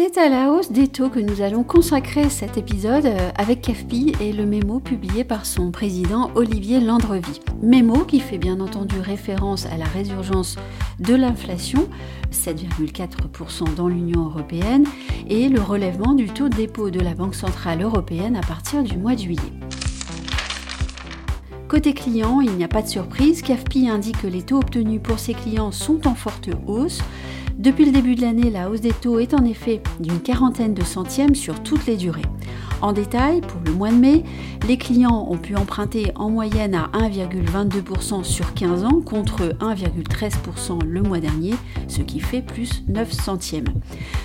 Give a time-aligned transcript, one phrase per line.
[0.00, 4.12] C'est à la hausse des taux que nous allons consacrer cet épisode euh, avec CAFPI
[4.20, 7.40] et le mémo publié par son président Olivier Landrevi.
[7.62, 10.54] Mémo qui fait bien entendu référence à la résurgence
[11.00, 11.88] de l'inflation,
[12.30, 14.86] 7,4% dans l'Union européenne,
[15.28, 18.96] et le relèvement du taux de dépôt de la Banque centrale européenne à partir du
[18.96, 19.52] mois de juillet.
[21.66, 25.18] Côté client, il n'y a pas de surprise, CAFPI indique que les taux obtenus pour
[25.18, 27.00] ses clients sont en forte hausse.
[27.58, 30.84] Depuis le début de l'année, la hausse des taux est en effet d'une quarantaine de
[30.84, 32.22] centièmes sur toutes les durées.
[32.80, 34.24] En détail, pour le mois de mai,
[34.68, 41.02] les clients ont pu emprunter en moyenne à 1,22% sur 15 ans contre 1,13% le
[41.02, 41.54] mois dernier,
[41.88, 43.68] ce qui fait plus 9 centièmes.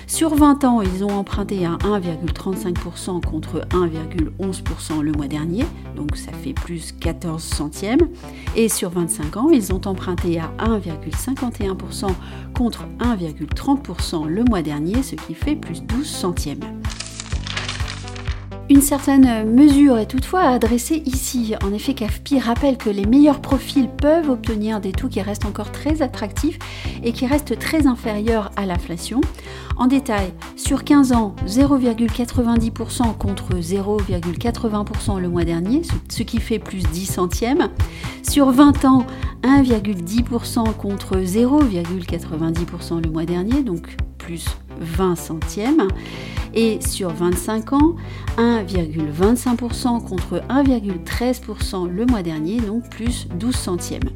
[0.06, 5.64] Sur 20 ans, ils ont emprunté à 1,35% contre 1,11% le mois dernier,
[5.96, 8.08] donc ça fait plus 14 centièmes.
[8.54, 12.06] Et sur 25 ans, ils ont emprunté à 1,51%
[12.56, 16.83] contre 1,30% le mois dernier, ce qui fait plus 12 centièmes.
[18.70, 21.54] Une certaine mesure est toutefois adressée ici.
[21.62, 25.70] En effet, CAFPI rappelle que les meilleurs profils peuvent obtenir des taux qui restent encore
[25.70, 26.58] très attractifs
[27.02, 29.20] et qui restent très inférieurs à l'inflation.
[29.76, 36.84] En détail, sur 15 ans, 0,90% contre 0,80% le mois dernier, ce qui fait plus
[36.84, 37.68] 10 centièmes.
[38.22, 39.06] Sur 20 ans,
[39.42, 44.46] 1,10% contre 0,90% le mois dernier, donc plus
[44.80, 45.88] 20 centièmes.
[46.54, 47.96] Et sur 25 ans,
[48.38, 54.10] 1,25% contre 1,13% le mois dernier, donc plus 12 centièmes.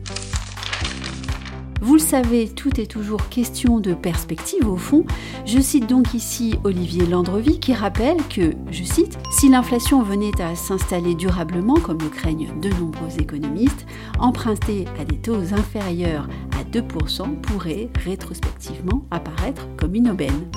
[1.81, 5.05] Vous le savez, tout est toujours question de perspective au fond.
[5.47, 10.57] Je cite donc ici Olivier Landrevi qui rappelle que, je cite, si l'inflation venait à
[10.57, 13.87] s'installer durablement, comme le craignent de nombreux économistes,
[14.19, 16.29] emprunter à des taux inférieurs
[16.71, 20.51] 2% pourrait rétrospectivement apparaître comme une aubaine.